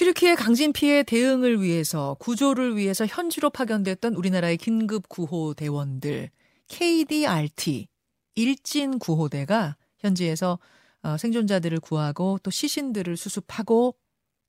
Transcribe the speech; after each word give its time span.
튀르키예 0.00 0.34
강진 0.34 0.72
피해 0.72 1.02
대응을 1.02 1.60
위해서 1.60 2.16
구조를 2.20 2.74
위해서 2.74 3.04
현지로 3.04 3.50
파견됐던 3.50 4.14
우리나라의 4.14 4.56
긴급 4.56 5.10
구호 5.10 5.52
대원들 5.52 6.30
KDRT 6.68 7.86
일진 8.34 8.98
구호대가 8.98 9.76
현지에서 9.98 10.58
어, 11.02 11.18
생존자들을 11.18 11.80
구하고 11.80 12.38
또 12.42 12.50
시신들을 12.50 13.14
수습하고 13.18 13.94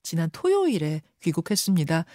지난 0.04 0.30
토요일에 0.32 1.02
귀국했습니다. 1.22 2.06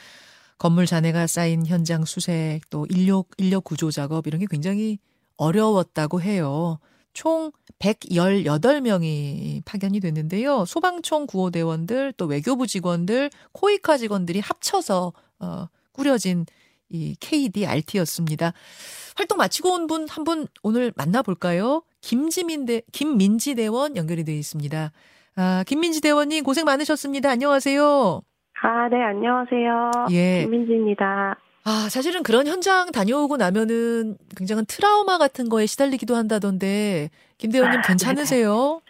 건물 0.56 0.86
잔해가 0.86 1.26
쌓인 1.26 1.66
현장 1.66 2.06
수색 2.06 2.70
또 2.70 2.86
인력 2.88 3.28
인력 3.36 3.64
구조 3.64 3.90
작업 3.90 4.26
이런 4.26 4.40
게 4.40 4.46
굉장히 4.48 4.98
어려웠다고 5.36 6.22
해요. 6.22 6.78
총 7.16 7.50
118명이 7.78 9.62
파견이 9.64 10.00
됐는데요. 10.00 10.66
소방총 10.66 11.26
구호대원들 11.26 12.12
또 12.18 12.26
외교부 12.26 12.66
직원들, 12.66 13.30
코이카 13.52 13.96
직원들이 13.96 14.40
합쳐서 14.40 15.12
어, 15.40 15.66
꾸려진 15.92 16.44
이 16.90 17.16
KDRT였습니다. 17.18 18.52
활동 19.16 19.38
마치고 19.38 19.72
온 19.72 19.86
분 19.86 20.06
한 20.08 20.24
분 20.24 20.46
오늘 20.62 20.92
만나볼까요? 20.94 21.82
김지민 22.02 22.66
대, 22.66 22.82
김민지 22.92 23.54
대원 23.54 23.96
연결이 23.96 24.22
되어 24.22 24.34
있습니다. 24.36 24.92
아, 25.36 25.64
김민지 25.66 26.00
대원님 26.02 26.44
고생 26.44 26.64
많으셨습니다. 26.66 27.30
안녕하세요. 27.30 28.20
아, 28.62 28.88
네, 28.88 29.02
안녕하세요. 29.02 29.90
예. 30.12 30.42
김민지입니다. 30.42 31.36
아, 31.68 31.88
사실은 31.88 32.22
그런 32.22 32.46
현장 32.46 32.92
다녀오고 32.92 33.38
나면은 33.38 34.16
굉장한 34.36 34.66
트라우마 34.66 35.18
같은 35.18 35.48
거에 35.48 35.66
시달리기도 35.66 36.14
한다던데, 36.14 37.10
김대원님 37.38 37.80
아, 37.80 37.82
괜찮으세요? 37.82 38.82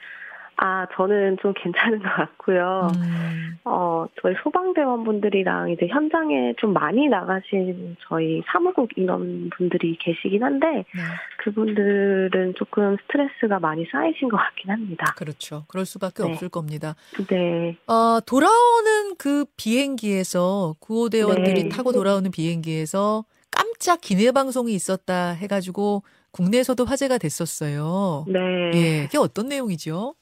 아, 0.59 0.87
저는 0.97 1.37
좀 1.43 1.53
괜찮은 1.55 1.99
것 1.99 2.09
같고요. 2.09 2.91
음. 2.97 3.59
어, 3.65 4.07
저희 4.23 4.35
소방대원분들이랑 4.43 5.71
이제 5.71 5.87
현장에 5.87 6.55
좀 6.59 6.73
많이 6.73 7.09
나가신 7.09 7.97
저희 8.09 8.43
사무국 8.51 8.89
인원분들이 8.97 9.99
계시긴 9.99 10.43
한데, 10.43 10.67
네. 10.67 11.03
그분들은 11.39 12.55
조금 12.57 12.97
스트레스가 13.03 13.59
많이 13.59 13.87
쌓이신 13.91 14.29
것 14.29 14.39
같긴 14.39 14.71
합니다. 14.71 15.15
그렇죠. 15.17 15.65
그럴 15.69 15.85
수밖에 15.85 16.23
네. 16.23 16.31
없을 16.31 16.49
겁니다. 16.49 16.95
네. 17.29 17.77
어, 17.87 18.21
돌아오는 18.25 19.17
그 19.19 19.45
비행기에서 19.57 20.77
구호대원들이 20.81 21.65
네. 21.65 21.69
타고 21.69 21.93
돌아오는 21.93 22.31
비행기에서 22.31 23.25
깜짝 23.51 24.01
기내 24.01 24.33
방송이 24.33 24.75
있었다 24.75 25.31
해가지고 25.33 26.03
국내에서도 26.31 26.85
화제가 26.85 27.19
됐었어요. 27.19 28.25
네. 28.29 28.41
예, 28.75 29.05
이게 29.05 29.19
어떤 29.19 29.49
내용이죠? 29.49 30.15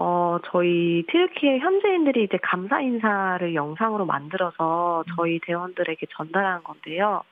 어, 0.00 0.38
저희 0.52 1.02
튀르키예 1.10 1.58
현지인들이 1.58 2.22
이제 2.22 2.38
감사 2.40 2.80
인사를 2.80 3.52
영상으로 3.52 4.06
만들어서 4.06 5.02
저희 5.16 5.40
대원들에게 5.40 6.06
전달한 6.16 6.62
건데요. 6.62 7.24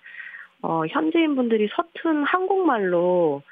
어, 0.62 0.82
현지인 0.88 1.36
분들이 1.36 1.68
서툰 1.76 2.24
한국말로 2.24 3.42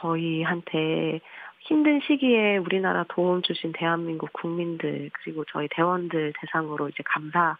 저희한테 0.00 1.20
힘든 1.60 2.00
시기에 2.06 2.56
우리나라 2.56 3.04
도움 3.08 3.42
주신 3.42 3.72
대한민국 3.72 4.32
국민들 4.32 5.10
그리고 5.12 5.44
저희 5.52 5.68
대원들 5.72 6.32
대상으로 6.40 6.88
이제 6.88 7.02
감사를 7.04 7.56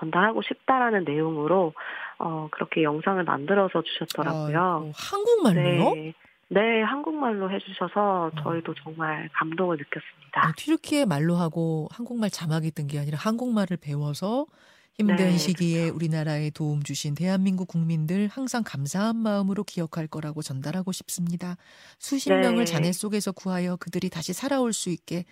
전달하고 0.00 0.42
싶다라는 0.42 1.04
내용으로 1.04 1.72
어 2.18 2.48
그렇게 2.50 2.82
영상을 2.82 3.22
만들어서 3.22 3.82
주셨더라고요. 3.82 4.58
아, 4.58 4.92
한국말로요? 4.94 5.94
네. 5.94 6.14
네, 6.52 6.82
한국말로 6.82 7.50
해주셔서 7.50 8.30
저희도 8.42 8.74
정말 8.82 9.28
감동을 9.32 9.78
느꼈습니다. 9.78 10.46
아, 10.46 10.52
튀르키예 10.56 11.06
말로 11.06 11.36
하고 11.36 11.88
한국말 11.92 12.28
자막이 12.30 12.70
뜬 12.72 12.86
게 12.86 12.98
아니라 12.98 13.16
한국말을 13.18 13.78
배워서 13.78 14.46
힘든 14.94 15.16
네. 15.16 15.38
시기에 15.38 15.88
우리나라에 15.88 16.50
도움 16.50 16.82
주신 16.82 17.14
대한민국 17.14 17.68
국민들 17.68 18.28
항상 18.28 18.62
감사한 18.66 19.16
마음으로 19.16 19.64
기억할 19.64 20.06
거라고 20.06 20.42
전달하고 20.42 20.92
싶습니다. 20.92 21.56
수십 21.98 22.28
네. 22.28 22.40
명을 22.40 22.66
잔해 22.66 22.92
속에서 22.92 23.32
구하여 23.32 23.76
그들이 23.76 24.10
다시 24.10 24.34
살아올 24.34 24.74
수 24.74 24.90
있게 24.90 25.24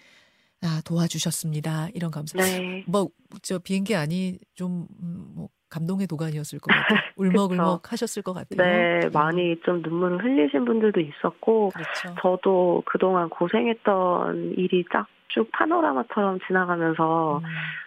아, 0.63 0.81
도와주셨습니다. 0.87 1.89
이런 1.95 2.11
감사. 2.11 2.39
네. 2.39 2.85
뭐, 2.87 3.09
저 3.43 3.59
비행기 3.59 3.95
안이 3.95 4.39
좀, 4.55 4.87
음, 5.03 5.33
뭐, 5.35 5.49
감동의 5.71 6.07
도가니였을 6.07 6.59
것 6.59 6.75
같아요. 6.75 6.99
울먹울먹 7.17 7.93
하셨을 7.93 8.23
것 8.23 8.35
같아요. 8.35 8.57
네, 8.63 9.07
음. 9.07 9.11
많이 9.13 9.59
좀 9.65 9.81
눈물을 9.83 10.23
흘리신 10.23 10.65
분들도 10.65 11.01
있었고, 11.01 11.71
그렇죠. 11.71 12.15
저도 12.21 12.83
그동안 12.87 13.31
고생했던 13.31 14.55
일이 14.57 14.85
쫙 14.93 15.07
쭉 15.33 15.49
파노라마처럼 15.53 16.41
지나가면서 16.47 17.39
음. 17.39 17.45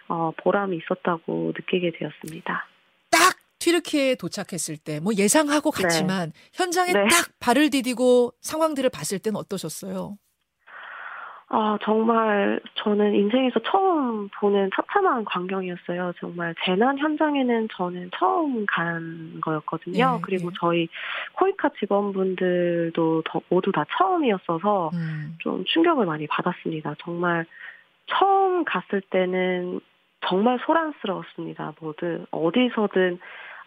어, 0.08 0.32
보람이 0.42 0.78
있었다고 0.78 1.52
느끼게 1.56 1.92
되었습니다. 1.98 2.66
딱 3.10 3.36
튀르키예에 3.58 4.16
도착했을 4.16 4.76
때, 4.76 5.00
뭐 5.00 5.12
예상하고 5.14 5.70
네. 5.70 5.82
갔지만 5.82 6.32
네. 6.32 6.50
현장에 6.52 6.92
네. 6.92 7.06
딱 7.08 7.28
발을 7.40 7.70
디디고 7.70 8.32
상황들을 8.40 8.90
봤을 8.90 9.18
때는 9.18 9.36
어떠셨어요? 9.36 10.18
아, 11.56 11.78
정말 11.82 12.58
저는 12.74 13.14
인생에서 13.14 13.60
처음 13.60 14.28
보는 14.40 14.70
처참한 14.74 15.24
광경이었어요. 15.24 16.12
정말 16.18 16.52
재난 16.64 16.98
현장에는 16.98 17.68
저는 17.76 18.10
처음 18.18 18.66
간 18.66 19.40
거였거든요. 19.40 20.16
예, 20.18 20.20
그리고 20.20 20.48
예. 20.48 20.56
저희 20.58 20.88
코이카 21.34 21.68
직원분들도 21.78 23.22
더, 23.24 23.40
모두 23.50 23.70
다 23.70 23.84
처음이었어서 23.96 24.90
음. 24.94 25.36
좀 25.38 25.64
충격을 25.66 26.06
많이 26.06 26.26
받았습니다. 26.26 26.96
정말 26.98 27.46
처음 28.06 28.64
갔을 28.64 29.00
때는 29.02 29.78
정말 30.26 30.58
소란스러웠습니다. 30.66 31.74
모두 31.80 32.26
어디서든 32.32 33.20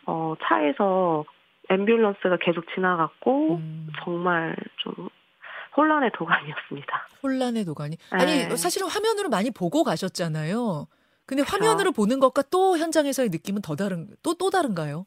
어, 0.07 0.33
차에서 0.43 1.23
앰뷸런스가 1.69 2.37
계속 2.41 2.65
지나갔고 2.75 3.55
음. 3.55 3.87
정말 4.03 4.57
좀 4.75 5.07
혼란의 5.77 6.11
도가니였습니다. 6.13 7.07
혼란의 7.21 7.63
도가니. 7.65 7.97
아니 8.09 8.47
네. 8.47 8.55
사실은 8.55 8.87
화면으로 8.87 9.29
많이 9.29 9.51
보고 9.51 9.83
가셨잖아요. 9.83 10.87
근데 11.27 11.43
화면으로 11.43 11.91
보는 11.91 12.19
것과 12.19 12.43
또 12.49 12.77
현장에서의 12.77 13.29
느낌은 13.29 13.61
더 13.61 13.75
다른 13.75 14.07
또또 14.23 14.49
다른가요? 14.49 15.05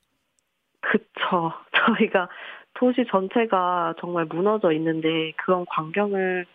그쵸. 0.81 1.53
저희가 1.75 2.29
도시 2.75 3.05
전체가 3.11 3.95
정말 4.01 4.27
무너져 4.27 4.73
있는데 4.73 5.33
그런 5.37 5.67
광경을 5.67 6.47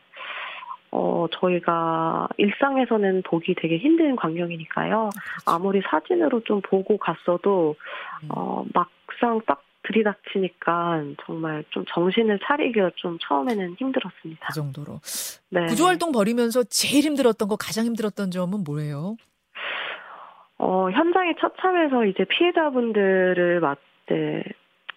어, 0.91 1.27
저희가 1.31 2.29
일상에서는 2.37 3.23
보기 3.23 3.55
되게 3.55 3.77
힘든 3.77 4.15
광경이니까요. 4.15 5.09
그렇죠. 5.09 5.19
아무리 5.45 5.81
사진으로 5.81 6.41
좀 6.45 6.61
보고 6.61 6.97
갔어도, 6.97 7.75
음. 8.23 8.29
어, 8.33 8.63
막상 8.73 9.41
딱 9.45 9.61
들이닥치니까 9.87 11.03
정말 11.25 11.63
좀 11.69 11.85
정신을 11.87 12.39
차리기가 12.43 12.91
좀 12.95 13.17
처음에는 13.19 13.75
힘들었습니다. 13.79 14.47
그 14.47 14.53
정도로. 14.53 14.99
네. 15.49 15.65
구조활동 15.67 16.11
벌이면서 16.11 16.63
제일 16.63 17.03
힘들었던 17.03 17.47
거, 17.47 17.55
가장 17.55 17.85
힘들었던 17.85 18.31
점은 18.31 18.63
뭐예요? 18.63 19.15
어, 20.57 20.89
현장에 20.89 21.35
처참해서 21.39 22.05
이제 22.05 22.23
피해자분들을 22.25 23.59
맞, 23.59 23.77
네, 24.07 24.43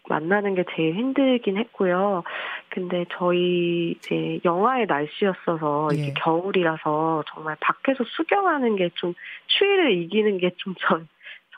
만나는 0.09 0.55
게 0.55 0.65
제일 0.75 0.95
힘들긴 0.95 1.59
했고요. 1.59 2.23
근데 2.71 3.05
저희 3.19 3.91
이제 3.99 4.41
영하의 4.45 4.87
날씨였어서 4.87 5.89
예. 5.93 5.97
이게 5.97 6.15
겨울이라서 6.15 7.25
정말 7.35 7.57
밖에서 7.61 8.05
수경하는 8.05 8.77
게 8.77 8.89
좀 8.95 9.15
추위를 9.49 9.93
이기는 9.93 10.39
게 10.39 10.51
좀 10.59 10.75
전 10.79 11.07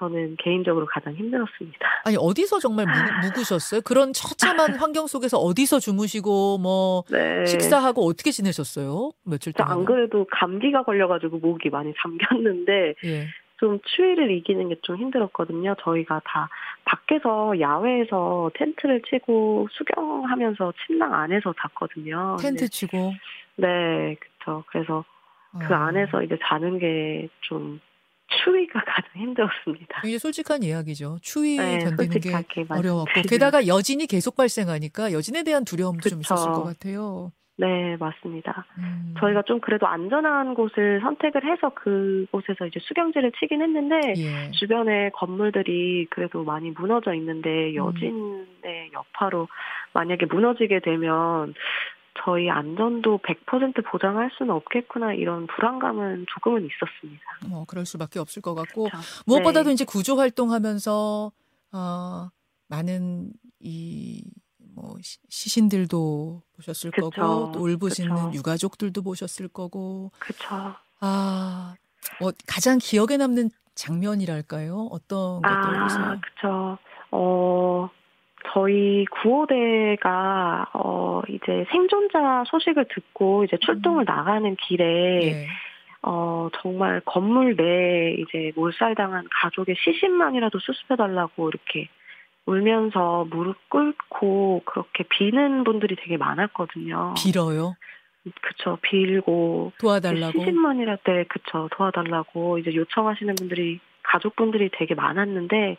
저는 0.01 0.37
개인적으로 0.39 0.87
가장 0.87 1.15
힘들었습니다. 1.15 1.79
아니 2.05 2.17
어디서 2.19 2.59
정말 2.59 2.87
무, 2.87 3.33
구셨어요 3.35 3.83
그런 3.83 4.15
처참한 4.15 4.75
환경 4.81 5.07
속에서 5.07 5.37
어디서 5.39 5.79
주무시고 5.79 6.57
뭐 6.59 7.05
네. 7.11 7.45
식사하고 7.45 8.07
어떻게 8.07 8.31
지내셨어요? 8.31 9.11
며칠 9.25 9.53
동안? 9.53 9.73
안 9.73 9.85
그래도 9.85 10.27
감기가 10.33 10.85
걸려가지고 10.85 11.39
목이 11.39 11.69
많이 11.69 11.93
잠겼는데 12.03 12.95
예. 13.05 13.27
좀 13.59 13.79
추위를 13.85 14.31
이기는 14.31 14.71
게 14.71 14.77
좀 14.83 14.97
힘들었거든요. 14.97 15.75
저희가 15.85 16.23
다 16.25 16.49
밖에서 16.85 17.61
야외에서 17.61 18.51
텐트를 18.55 19.03
치고 19.03 19.69
수경하면서 19.73 20.73
침낭 20.87 21.13
안에서 21.13 21.53
잤거든요. 21.61 22.39
텐트 22.41 22.71
치고? 22.71 23.13
네, 23.57 24.17
그렇죠. 24.19 24.65
그래서 24.69 25.05
그 25.61 25.75
아. 25.75 25.89
안에서 25.89 26.23
이제 26.23 26.39
자는 26.43 26.79
게 26.79 27.29
좀 27.43 27.79
추위가 28.43 28.83
가장 28.85 29.11
힘들었습니다. 29.15 30.03
이게 30.05 30.19
솔직한 30.19 30.63
이야기죠. 30.63 31.19
추위 31.23 31.57
네, 31.57 31.79
견디는 31.79 32.21
게 32.21 32.33
어려웠고 32.69 33.23
게다가 33.29 33.67
여진이 33.67 34.07
계속 34.07 34.37
발생하니까 34.37 35.13
여진에 35.13 35.43
대한 35.43 35.65
두려움도 35.65 36.03
그쵸. 36.03 36.11
좀 36.11 36.21
있었을 36.21 36.53
것 36.53 36.65
같아요. 36.65 37.33
네, 37.61 37.95
맞습니다. 37.99 38.65
음. 38.79 39.15
저희가 39.21 39.43
좀 39.43 39.61
그래도 39.61 39.87
안전한 39.87 40.55
곳을 40.55 41.01
선택을 41.03 41.45
해서 41.45 41.69
그곳에서 41.75 42.67
이제 42.67 42.81
수경지를 42.81 43.33
치긴 43.39 43.61
했는데 43.61 44.01
예. 44.17 44.51
주변에 44.53 45.11
건물들이 45.11 46.07
그래도 46.09 46.43
많이 46.43 46.71
무너져 46.71 47.13
있는데 47.13 47.73
음. 47.73 47.75
여진의 47.75 48.93
여파로 48.95 49.49
만약에 49.93 50.25
무너지게 50.25 50.81
되면 50.81 51.53
저희 52.25 52.51
안전도 52.51 53.19
100% 53.23 53.83
보장할 53.91 54.31
수는 54.37 54.55
없겠구나 54.55 55.15
이런 55.15 55.47
불안감은 55.47 56.27
조금은 56.35 56.67
있었습니다. 56.67 57.23
뭐 57.49 57.65
그럴 57.65 57.87
수밖에 57.87 58.19
없을 58.19 58.43
것 58.43 58.55
같고 58.55 58.91
그렇죠. 58.91 59.07
무엇보다도 59.27 59.69
네. 59.69 59.75
이제 59.75 59.85
구조 59.85 60.17
활동하면서 60.17 61.33
어, 61.73 62.29
많은 62.69 63.33
이 63.61 64.23
뭐 64.75 64.97
시신들도 65.29 66.43
보셨을 66.57 66.91
그쵸. 66.91 67.11
거고 67.11 67.53
또 67.53 67.61
울부짖는 67.61 68.35
유가족들도 68.35 69.03
보셨을 69.03 69.49
거고. 69.49 70.11
그렇죠. 70.19 70.75
아, 71.01 71.75
뭐 72.19 72.33
가장 72.47 72.79
기억에 72.81 73.17
남는 73.17 73.51
장면이랄까요? 73.75 74.89
어떤 74.91 75.43
것 75.43 75.61
떠오르세요? 75.61 76.05
아, 76.07 76.17
그렇죠. 76.21 76.79
어, 77.13 77.91
저희 78.49 79.05
구호대가 79.07 80.67
어 80.73 81.23
이제 81.29 81.67
생존자 81.71 82.45
소식을 82.47 82.87
듣고 82.89 83.45
이제 83.45 83.57
출동을 83.59 84.05
음. 84.05 84.07
나가는 84.07 84.57
길에 84.57 84.85
네. 84.85 85.47
어 86.03 86.49
정말 86.61 87.01
건물 87.05 87.57
내 87.57 88.15
이제 88.19 88.53
몰살당한 88.57 89.27
가족의 89.31 89.77
시신만이라도 89.79 90.59
수습해 90.59 90.97
달라고 90.97 91.49
이렇게 91.49 91.89
울면서 92.47 93.27
무릎 93.31 93.69
꿇고 93.69 94.63
그렇게 94.65 95.05
비는 95.05 95.65
분들이 95.65 95.95
되게 95.97 96.17
많았거든요. 96.17 97.15
빌어요? 97.23 97.77
그쵸 98.43 98.79
빌고 98.83 99.73
도와달라고 99.79 100.39
시신만이라 100.39 100.97
때 101.05 101.25
그쵸 101.29 101.69
도와달라고 101.73 102.59
이제 102.59 102.75
요청하시는 102.75 103.35
분들이 103.35 103.81
가족분들이 104.03 104.71
되게 104.73 104.95
많았는데 104.95 105.77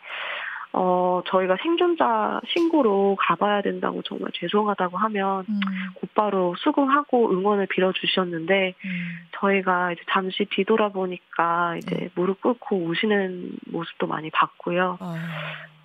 어, 0.74 1.20
저희가 1.26 1.56
생존자 1.62 2.40
신고로 2.48 3.16
가봐야 3.20 3.60
된다고 3.62 4.02
정말 4.02 4.30
죄송하다고 4.34 4.96
하면 4.96 5.44
음. 5.48 5.60
곧바로 5.96 6.54
수긍하고 6.58 7.30
응원을 7.30 7.66
빌어주셨는데 7.66 8.74
음. 8.84 8.90
저희가 9.38 9.92
이제 9.92 10.00
잠시 10.10 10.46
뒤돌아보니까 10.50 11.76
이제 11.76 11.96
음. 11.96 12.08
무릎 12.14 12.40
꿇고 12.40 12.84
우시는 12.86 13.52
모습도 13.66 14.06
많이 14.06 14.30
봤고요. 14.30 14.96
아. 15.00 15.14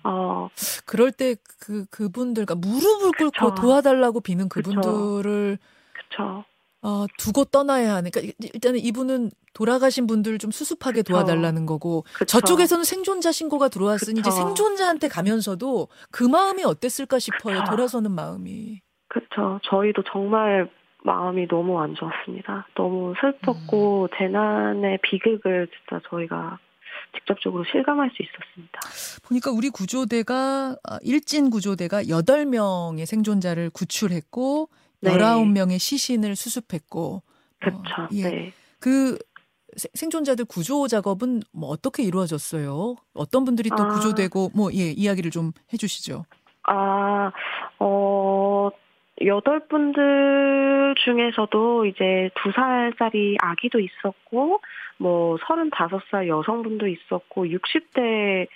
어. 0.04 0.48
그럴 0.86 1.12
때 1.12 1.36
그, 1.60 1.84
그분들, 1.90 2.46
그 2.46 2.54
무릎을 2.54 3.12
꿇고 3.18 3.50
그쵸. 3.50 3.54
도와달라고 3.54 4.20
비는 4.20 4.48
그분들을. 4.48 5.58
그쵸. 5.92 6.44
어, 6.80 7.04
두고 7.18 7.44
떠나야 7.44 7.96
하는. 7.96 8.10
그러니까 8.10 8.34
일단은 8.54 8.78
이분은 8.78 9.30
돌아가신 9.54 10.06
분들 10.06 10.38
좀 10.38 10.50
수습하게 10.50 10.98
그쵸. 10.98 11.12
도와달라는 11.14 11.66
거고 11.66 12.04
그쵸. 12.14 12.40
저쪽에서는 12.40 12.84
생존자 12.84 13.32
신고가 13.32 13.68
들어왔으니 13.68 14.20
그쵸. 14.20 14.30
이제 14.30 14.42
생존자한테 14.42 15.08
가면서도 15.08 15.88
그 16.10 16.24
마음이 16.24 16.64
어땠을까 16.64 17.18
싶어요. 17.18 17.64
돌아서는 17.64 18.10
마음이. 18.10 18.80
그렇죠. 19.08 19.60
저희도 19.64 20.02
정말 20.12 20.70
마음이 21.04 21.48
너무 21.48 21.80
안 21.80 21.94
좋았습니다. 21.94 22.68
너무 22.74 23.14
슬펐고 23.20 24.02
음. 24.02 24.08
재난의 24.18 24.98
비극을 25.02 25.68
진짜 25.68 26.02
저희가 26.10 26.58
직접적으로 27.16 27.64
실감할 27.70 28.10
수 28.10 28.22
있었습니다. 28.22 28.80
보니까 29.26 29.50
우리 29.50 29.70
구조대가 29.70 30.76
아, 30.88 30.98
일진 31.02 31.50
구조대가 31.50 32.02
8명의 32.02 33.06
생존자를 33.06 33.70
구출했고 33.70 34.68
네. 35.00 35.10
19명의 35.12 35.78
시신을 35.78 36.36
수습했고 36.36 37.22
그렇죠. 37.60 38.02
어, 38.02 38.08
예. 38.12 38.22
네. 38.22 38.52
그 38.80 39.18
생존자들 39.76 40.44
구조 40.46 40.88
작업은 40.88 41.42
뭐 41.52 41.68
어떻게 41.68 42.02
이루어졌어요? 42.02 42.96
어떤 43.14 43.44
분들이 43.44 43.68
또 43.70 43.82
아. 43.84 43.88
구조되고 43.88 44.50
뭐 44.54 44.70
예, 44.72 44.90
이야기를 44.90 45.30
좀 45.30 45.52
해 45.72 45.76
주시죠. 45.76 46.24
아, 46.64 47.32
어 47.78 48.70
여덟 49.26 49.66
분들 49.68 50.94
중에서도 51.04 51.86
이제 51.86 52.30
두 52.42 52.52
살짜리 52.52 53.36
아기도 53.40 53.80
있었고 53.80 54.60
뭐 54.98 55.36
서른다섯 55.46 56.00
살 56.10 56.28
여성분도 56.28 56.86
있었고 56.86 57.46
60대 57.46 58.46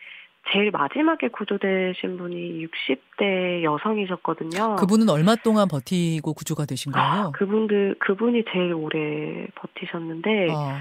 제일 0.53 0.71
마지막에 0.73 1.29
구조되신 1.29 2.19
분이 2.19 2.67
60대 2.67 3.63
여성이셨거든요. 3.63 4.77
그분은 4.77 5.09
얼마 5.09 5.37
동안 5.37 5.69
버티고 5.69 6.35
구조가 6.35 6.67
되신 6.67 6.93
거예요? 6.93 7.07
아, 7.07 7.31
그분들 7.33 7.97
그분이 8.01 8.45
제일 8.53 8.75
오래 8.75 9.47
버티셨는데 9.55 10.51
어, 10.51 10.79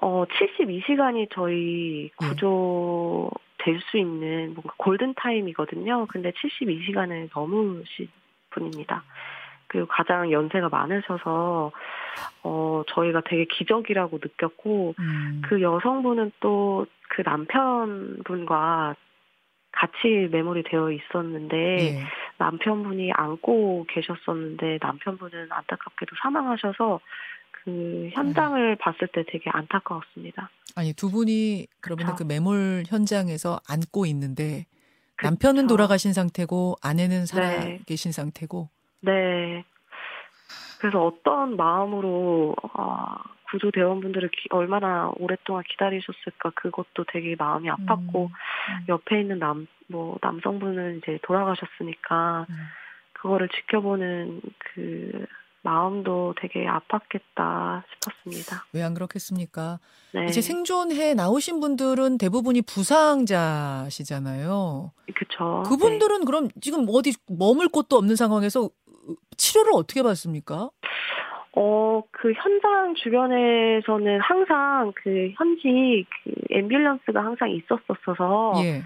어 0.00 0.24
72시간이 0.24 1.28
저희 1.32 2.04
예. 2.04 2.26
구조 2.26 3.30
예. 3.32 3.64
될수 3.64 3.98
있는 3.98 4.54
뭔가 4.54 4.72
골든 4.76 5.14
타임이거든요. 5.14 6.06
근데 6.06 6.30
72시간을 6.30 7.30
넘으신 7.34 8.08
분입니다. 8.50 9.02
그리고 9.66 9.86
가장 9.86 10.32
연세가 10.32 10.68
많으셔서 10.68 11.72
어 12.42 12.82
저희가 12.88 13.22
되게 13.26 13.44
기적이라고 13.44 14.18
느꼈고 14.22 14.94
음. 14.98 15.42
그 15.44 15.60
여성분은 15.60 16.32
또 16.40 16.86
그 17.08 17.22
남편분과 17.22 18.94
같이 19.72 20.28
메모리 20.30 20.62
되어 20.64 20.90
있었는데 20.90 21.56
예. 21.56 22.04
남편분이 22.38 23.12
안고 23.12 23.86
계셨었는데 23.88 24.78
남편분은 24.80 25.48
안타깝게도 25.50 26.16
사망하셔서 26.22 27.00
그 27.64 28.10
현장을 28.12 28.72
음. 28.72 28.76
봤을 28.78 29.08
때 29.08 29.24
되게 29.28 29.50
안타까웠습니다. 29.50 30.50
아니 30.76 30.92
두 30.92 31.10
분이 31.10 31.66
그러면 31.80 32.14
그 32.16 32.22
매몰 32.22 32.84
현장에서 32.86 33.60
안고 33.68 34.06
있는데 34.06 34.66
남편은 35.22 35.64
그쵸. 35.64 35.68
돌아가신 35.68 36.12
상태고 36.12 36.76
아내는 36.82 37.26
살아 37.26 37.48
네. 37.60 37.80
계신 37.86 38.12
상태고. 38.12 38.68
네. 39.00 39.64
그래서 40.80 41.04
어떤 41.04 41.56
마음으로 41.56 42.54
어, 42.74 43.06
구조 43.50 43.70
대원분들을 43.72 44.30
기, 44.30 44.48
얼마나 44.50 45.10
오랫동안 45.16 45.64
기다리셨을까 45.68 46.50
그것도 46.54 47.04
되게 47.12 47.34
마음이 47.36 47.68
아팠고 47.68 48.26
음, 48.26 48.30
음. 48.30 48.84
옆에 48.88 49.20
있는 49.20 49.38
남 49.38 49.66
뭐 49.88 50.18
남성분은 50.22 50.98
이제 50.98 51.18
돌아가셨으니까 51.22 52.46
음. 52.48 52.54
그거를 53.14 53.48
지켜보는 53.48 54.40
그 54.58 55.26
마음도 55.62 56.34
되게 56.40 56.66
아팠겠다 56.66 57.82
싶었습니다. 57.90 58.64
왜 58.72 58.82
안 58.82 58.94
그렇겠습니까? 58.94 59.78
네. 60.14 60.24
이제 60.26 60.40
생존해 60.40 61.14
나오신 61.14 61.60
분들은 61.60 62.18
대부분이 62.18 62.62
부상자시잖아요. 62.62 64.92
그렇죠. 65.14 65.62
그분들은 65.68 66.20
네. 66.20 66.24
그럼 66.24 66.48
지금 66.60 66.86
어디 66.88 67.12
머물 67.28 67.68
곳도 67.68 67.96
없는 67.96 68.16
상황에서 68.16 68.70
치료를 69.36 69.72
어떻게 69.74 70.02
받습니까? 70.02 70.70
어, 71.52 72.02
그 72.12 72.32
현장 72.32 72.94
주변에서는 72.94 74.20
항상 74.20 74.92
그 75.02 75.32
현지 75.36 76.06
그 76.24 76.30
앰뷸런스가 76.54 77.14
항상 77.16 77.50
있었었어서 77.50 78.52
예. 78.62 78.82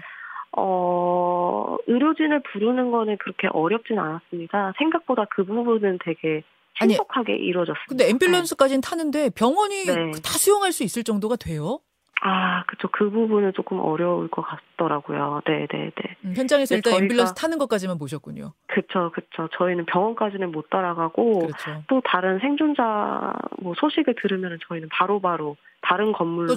어, 0.57 1.77
의료진을 1.87 2.41
부르는 2.51 2.91
거는 2.91 3.17
그렇게 3.17 3.47
어렵진 3.51 3.97
않았습니다. 3.99 4.73
생각보다 4.77 5.25
그 5.29 5.45
부분은 5.45 5.99
되게 6.03 6.43
신속하게 6.79 7.33
아니, 7.33 7.41
이루어졌습니다. 7.41 7.85
근데 7.87 8.11
앰뷸런스까지는 8.11 8.81
타는데 8.81 9.29
병원이 9.31 9.85
네. 9.85 10.11
다 10.23 10.37
수용할 10.37 10.71
수 10.71 10.83
있을 10.83 11.03
정도가 11.03 11.35
돼요? 11.35 11.79
아, 12.25 12.63
그쵸. 12.67 12.87
그 12.89 13.09
부분은 13.09 13.51
조금 13.53 13.79
어려울 13.81 14.29
것 14.29 14.43
같더라고요. 14.43 15.41
네, 15.45 15.67
네, 15.69 15.91
네. 15.93 16.15
음, 16.23 16.33
현장에서 16.37 16.75
일단 16.75 16.93
저희가, 16.93 17.13
앰뷸런스 17.13 17.35
타는 17.35 17.57
것까지만 17.57 17.97
보셨군요. 17.99 18.53
그쵸, 18.67 19.11
그쵸. 19.13 19.49
저희는 19.57 19.85
병원까지는 19.87 20.51
못 20.53 20.69
따라가고 20.69 21.39
그렇죠. 21.39 21.83
또 21.89 22.01
다른 22.05 22.39
생존자 22.39 23.33
뭐 23.61 23.73
소식을 23.77 24.15
들으면 24.21 24.57
저희는 24.69 24.87
바로바로 24.89 25.21
바로 25.21 25.57
다른 25.81 26.13
건물로 26.13 26.53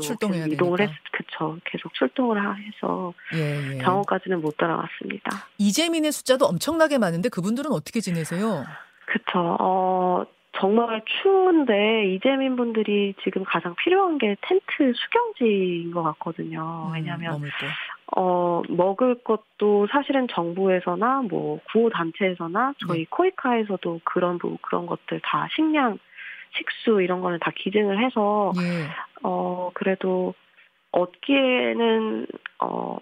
이동을 0.52 0.80
했, 0.82 0.90
그쵸. 1.10 1.58
계속 1.64 1.92
출동을 1.94 2.38
해서 2.38 3.12
예, 3.34 3.74
예. 3.74 3.78
병원까지는 3.78 4.40
못 4.40 4.56
따라갔습니다. 4.56 5.30
이재민의 5.58 6.12
숫자도 6.12 6.46
엄청나게 6.46 6.98
많은데 6.98 7.28
그분들은 7.28 7.72
어떻게 7.72 8.00
지내세요? 8.00 8.64
그쵸. 9.06 9.56
어, 9.60 10.26
정말 10.58 11.02
추운데 11.04 12.06
이재민 12.14 12.56
분들이 12.56 13.14
지금 13.22 13.44
가장 13.44 13.74
필요한 13.76 14.18
게 14.18 14.36
텐트 14.40 14.92
수경지인 14.94 15.90
것 15.90 16.02
같거든요. 16.02 16.88
음, 16.88 16.94
왜냐하면 16.94 17.42
음, 17.42 17.50
어 18.16 18.62
먹을 18.68 19.22
것도 19.22 19.86
사실은 19.90 20.26
정부에서나 20.28 21.22
뭐 21.28 21.60
구호 21.70 21.90
단체에서나 21.90 22.74
저희 22.86 23.00
네. 23.00 23.06
코이카에서도 23.10 24.00
그런 24.04 24.38
부 24.38 24.56
그런 24.62 24.86
것들 24.86 25.20
다 25.22 25.46
식량, 25.54 25.98
식수 26.56 27.02
이런 27.02 27.20
거는 27.20 27.38
다 27.40 27.52
기증을 27.54 28.02
해서 28.02 28.52
네. 28.56 28.86
어 29.22 29.70
그래도 29.74 30.34
얻기에는 30.92 32.26
어 32.60 32.96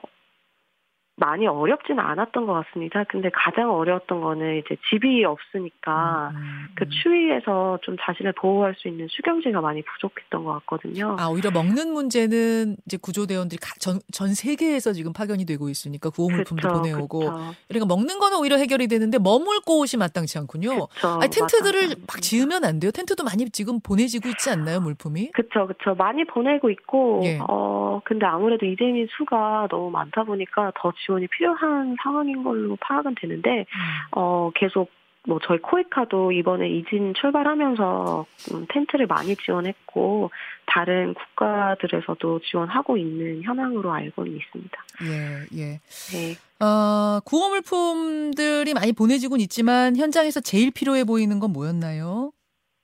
많이 1.17 1.47
어렵지는 1.47 2.01
않았던 2.01 2.47
것 2.47 2.53
같습니다. 2.55 3.05
근데 3.05 3.31
가장 3.31 3.71
어려웠던 3.73 4.21
거는 4.21 4.59
이제 4.59 4.77
집이 4.91 5.25
없으니까 5.25 6.33
음, 6.35 6.37
음, 6.37 6.67
그 6.75 6.85
음. 6.85 6.91
추위에서 6.91 7.79
좀 7.83 7.97
자신을 8.01 8.33
보호할 8.33 8.75
수 8.77 8.89
있는 8.89 9.07
수경지가 9.09 9.61
많이 9.61 9.83
부족했던 9.83 10.45
것 10.45 10.53
같거든요. 10.61 11.17
아 11.19 11.29
오히려 11.29 11.53
먹는 11.53 11.93
문제는 11.93 12.77
이제 12.87 12.97
구조대원들이 13.01 13.61
전, 13.79 14.01
전 14.13 14.35
세계에서 14.35 14.93
지금 14.93 15.13
파견이 15.13 15.47
되고 15.47 15.69
있으니까 15.69 16.11
구호물품도 16.11 16.67
그쵸, 16.67 16.81
보내오고 16.81 17.19
그쵸. 17.21 17.55
그러니까 17.69 17.87
먹는 17.87 18.19
거는 18.19 18.39
오히려 18.39 18.57
해결이 18.57 18.89
되는데 18.89 19.19
머물고 19.19 19.79
옷이 19.81 19.97
마땅치 19.99 20.39
않군요. 20.39 20.89
그쵸, 20.89 21.19
아니, 21.21 21.31
텐트들을 21.31 21.97
막 22.09 22.21
지으면 22.23 22.65
안 22.65 22.81
돼요. 22.81 22.91
텐트도 22.91 23.23
많이 23.23 23.49
지금 23.51 23.79
보내지고 23.81 24.31
있지 24.31 24.51
않나요, 24.51 24.81
물품이? 24.81 25.31
그렇죠, 25.31 25.69
그렇죠. 25.69 25.95
많이 25.95 26.25
보내고 26.25 26.71
있고 26.71 27.21
예. 27.25 27.39
어 27.49 28.01
근데 28.05 28.27
아무래도 28.27 28.67
이재민 28.67 29.07
수가 29.17 29.69
너무 29.71 29.91
많다 29.91 30.25
보니까 30.25 30.73
더 30.75 30.93
지원이 31.05 31.27
필요한 31.29 31.97
상황인 32.03 32.43
걸로 32.43 32.77
파악은 32.81 33.15
되는데 33.21 33.61
음. 33.61 33.65
어 34.13 34.51
계속 34.55 34.91
뭐 35.27 35.39
저희 35.43 35.59
코이카도 35.59 36.33
이번에 36.33 36.69
이진 36.69 37.15
출발하면서 37.15 38.27
음, 38.53 38.67
텐트를 38.69 39.07
많이 39.07 39.35
지원했고 39.37 40.31
다른 40.67 41.15
국가들에서도 41.15 42.41
지원하고 42.41 42.99
있는 42.99 43.43
현황으로 43.43 43.91
알고는 43.91 44.37
있습니다. 44.37 44.85
예, 45.05 45.59
예. 45.59 45.81
네. 46.13 46.65
어, 46.65 47.21
구호 47.25 47.49
물품들이 47.49 48.75
많이 48.75 48.93
보내지곤 48.93 49.41
있지만 49.41 49.97
현장에서 49.97 50.41
제일 50.41 50.71
필요해 50.71 51.05
보이는 51.05 51.41
건 51.41 51.53
뭐였나요? 51.53 52.33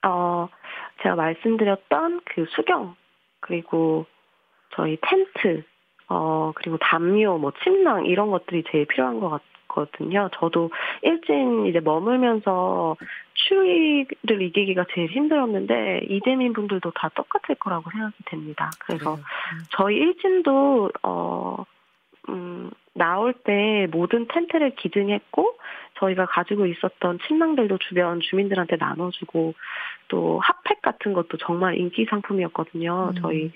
어, 0.03 0.49
제가 1.03 1.15
말씀드렸던 1.15 2.21
그 2.25 2.45
수경 2.55 2.95
그리고 3.39 4.05
저희 4.75 4.97
텐트 5.01 5.63
어, 6.13 6.51
그리고 6.55 6.77
담요, 6.77 7.37
뭐, 7.37 7.53
침낭, 7.63 8.05
이런 8.05 8.31
것들이 8.31 8.65
제일 8.69 8.85
필요한 8.85 9.21
것 9.21 9.29
같거든요. 9.67 10.29
저도 10.33 10.69
일진 11.03 11.67
이제 11.67 11.79
머물면서 11.79 12.97
추위를 13.33 14.41
이기기가 14.41 14.87
제일 14.93 15.07
힘들었는데, 15.07 16.01
이재민 16.09 16.51
분들도 16.51 16.91
다 16.91 17.09
똑같을 17.15 17.55
거라고 17.55 17.89
생각이 17.91 18.15
됩니다. 18.25 18.71
그래서 18.79 19.13
음. 19.15 19.21
저희 19.69 19.95
일진도, 19.95 20.91
어, 21.03 21.63
음, 22.27 22.71
나올 22.93 23.31
때 23.31 23.87
모든 23.89 24.27
텐트를 24.27 24.75
기증했고, 24.75 25.55
저희가 25.99 26.25
가지고 26.25 26.65
있었던 26.65 27.19
침낭들도 27.25 27.77
주변 27.77 28.19
주민들한테 28.19 28.75
나눠주고, 28.75 29.53
또 30.09 30.41
핫팩 30.43 30.81
같은 30.81 31.13
것도 31.13 31.37
정말 31.37 31.77
인기 31.77 32.03
상품이었거든요. 32.09 33.13
음. 33.15 33.21
저희 33.21 33.53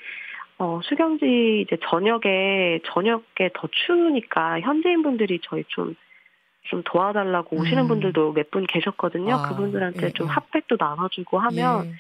어, 0.58 0.80
수경지 0.84 1.66
이제 1.66 1.78
저녁에, 1.90 2.80
저녁에 2.86 3.50
더 3.54 3.68
추우니까 3.72 4.62
현지인 4.62 5.04
분들이 5.04 5.40
저희 5.44 5.64
좀, 5.68 5.96
좀 6.64 6.82
도와달라고 6.84 7.58
오시는 7.58 7.84
음. 7.84 7.88
분들도 7.88 8.34
몇 8.34 8.50
분 8.52 8.66
계셨거든요. 8.66 9.36
아, 9.36 9.42
그분들한테 9.50 10.08
예, 10.08 10.12
좀 10.12 10.28
예. 10.28 10.32
핫팩도 10.32 10.78
나눠주고 10.80 11.40
하면 11.40 11.86
예. 11.86 11.94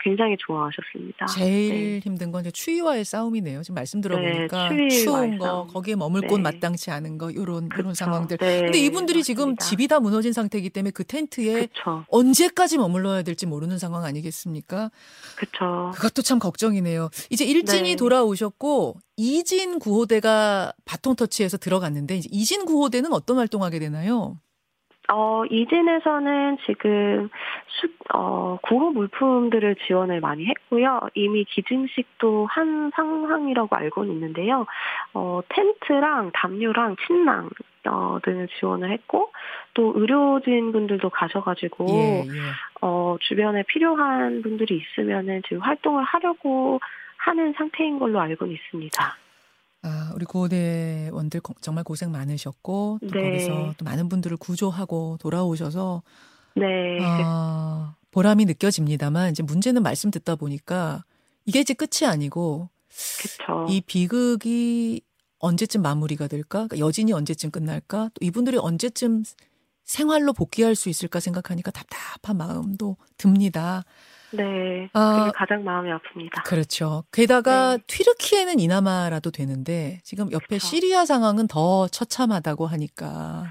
굉장히 0.00 0.36
좋아하셨습니다. 0.38 1.26
제일 1.26 1.94
네. 1.94 1.98
힘든 2.00 2.30
건 2.32 2.42
이제 2.42 2.50
추위와의 2.50 3.04
싸움이네요. 3.04 3.62
지금 3.62 3.74
말씀 3.74 4.00
들어보니까 4.00 4.68
네, 4.70 4.88
추운 4.88 5.38
거, 5.38 5.44
싸움. 5.44 5.68
거기에 5.68 5.94
머물 5.96 6.22
곳 6.26 6.38
네. 6.38 6.42
마땅치 6.42 6.90
않은 6.90 7.18
거 7.18 7.30
이런 7.30 7.68
그런 7.68 7.94
상황들. 7.94 8.38
네, 8.38 8.62
근데 8.62 8.78
이분들이 8.78 9.20
맞습니다. 9.20 9.24
지금 9.24 9.56
집이 9.56 9.88
다 9.88 10.00
무너진 10.00 10.32
상태이기 10.32 10.70
때문에 10.70 10.90
그 10.90 11.04
텐트에 11.04 11.66
그쵸. 11.66 12.04
언제까지 12.08 12.78
머물러야 12.78 13.22
될지 13.22 13.46
모르는 13.46 13.78
상황 13.78 14.04
아니겠습니까? 14.04 14.90
그렇죠. 15.36 15.90
그것도 15.94 16.22
참 16.22 16.38
걱정이네요. 16.38 17.10
이제 17.30 17.44
일진이 17.44 17.90
네. 17.90 17.96
돌아오셨고 17.96 18.96
이진 19.16 19.78
구호대가 19.78 20.72
바통 20.84 21.14
터치해서 21.14 21.58
들어갔는데 21.58 22.16
이제 22.16 22.28
이진 22.32 22.64
구호대는 22.64 23.12
어떤 23.12 23.36
활동하게 23.38 23.78
되나요? 23.78 24.38
어, 25.14 25.44
이진에서는 25.44 26.56
지금 26.64 27.28
수, 27.66 27.88
어, 28.14 28.58
구호 28.62 28.90
물품들을 28.92 29.76
지원을 29.86 30.20
많이 30.20 30.46
했고요. 30.46 31.00
이미 31.14 31.44
기증식도 31.44 32.46
한 32.46 32.90
상황이라고 32.94 33.76
알고는 33.76 34.14
있는데요. 34.14 34.66
어, 35.12 35.40
텐트랑 35.50 36.30
담요랑 36.32 36.96
침낭, 37.06 37.50
어, 37.86 38.18
등을 38.22 38.48
지원을 38.58 38.90
했고, 38.90 39.32
또 39.74 39.92
의료진 39.96 40.72
분들도 40.72 41.10
가셔가지고, 41.10 41.86
예, 41.90 42.24
예. 42.26 42.40
어, 42.80 43.16
주변에 43.20 43.64
필요한 43.64 44.40
분들이 44.40 44.78
있으면은 44.82 45.42
지금 45.46 45.60
활동을 45.60 46.04
하려고 46.04 46.80
하는 47.18 47.52
상태인 47.52 47.98
걸로 47.98 48.18
알고는 48.20 48.54
있습니다. 48.54 49.21
아, 49.82 50.12
우리 50.14 50.24
고대원들 50.24 51.40
정말 51.60 51.82
고생 51.82 52.12
많으셨고 52.12 53.00
또 53.00 53.06
네. 53.06 53.22
거기서 53.22 53.74
또 53.76 53.84
많은 53.84 54.08
분들을 54.08 54.36
구조하고 54.36 55.18
돌아오셔서 55.20 56.02
네. 56.54 56.98
아, 57.00 57.96
보람이 58.12 58.44
느껴집니다만 58.44 59.32
이제 59.32 59.42
문제는 59.42 59.82
말씀 59.82 60.10
듣다 60.10 60.36
보니까 60.36 61.04
이게 61.44 61.60
이제 61.60 61.74
끝이 61.74 62.08
아니고 62.08 62.68
그쵸. 63.20 63.66
이 63.68 63.80
비극이 63.80 65.02
언제쯤 65.38 65.82
마무리가 65.82 66.28
될까? 66.28 66.66
그러니까 66.68 66.78
여진이 66.78 67.12
언제쯤 67.12 67.50
끝날까? 67.50 68.10
또 68.14 68.24
이분들이 68.24 68.58
언제쯤 68.58 69.24
생활로 69.82 70.32
복귀할 70.32 70.76
수 70.76 70.88
있을까 70.88 71.18
생각하니까 71.18 71.72
답답한 71.72 72.36
마음도 72.36 72.96
듭니다. 73.18 73.84
네. 74.32 74.88
아, 74.92 75.18
그게 75.18 75.32
가장 75.34 75.64
마음이 75.64 75.90
아픕니다. 75.90 76.44
그렇죠. 76.44 77.04
게다가 77.12 77.76
네. 77.76 77.82
튀르키에는 77.86 78.58
이나마라도 78.60 79.30
되는데 79.30 80.00
지금 80.04 80.30
옆에 80.32 80.46
그렇죠. 80.46 80.66
시리아 80.66 81.04
상황은 81.04 81.48
더 81.48 81.88
처참하다고 81.88 82.66
하니까. 82.66 83.44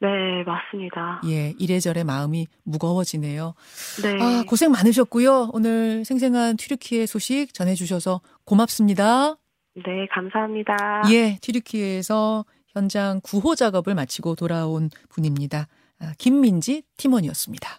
네, 0.00 0.08
맞습니다. 0.44 1.20
예, 1.26 1.54
이래저래 1.60 2.02
마음이 2.02 2.48
무거워지네요. 2.64 3.54
네. 4.02 4.20
아, 4.20 4.42
고생 4.48 4.72
많으셨고요. 4.72 5.50
오늘 5.52 6.04
생생한 6.04 6.56
튀르키예 6.56 7.06
소식 7.06 7.54
전해주셔서 7.54 8.20
고맙습니다. 8.44 9.36
네, 9.76 10.06
감사합니다. 10.12 11.02
예, 11.12 11.38
튀르키예에서 11.40 12.44
현장 12.72 13.20
구호 13.22 13.54
작업을 13.54 13.94
마치고 13.94 14.34
돌아온 14.34 14.90
분입니다. 15.08 15.68
아, 16.00 16.12
김민지 16.18 16.82
팀원이었습니다. 16.96 17.78